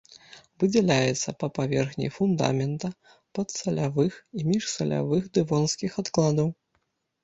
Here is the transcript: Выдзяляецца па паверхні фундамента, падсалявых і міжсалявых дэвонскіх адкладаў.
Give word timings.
Выдзяляецца 0.61 1.29
па 1.43 1.47
паверхні 1.57 2.07
фундамента, 2.17 2.87
падсалявых 3.37 4.13
і 4.41 4.51
міжсалявых 4.51 5.33
дэвонскіх 5.41 5.91
адкладаў. 6.07 6.47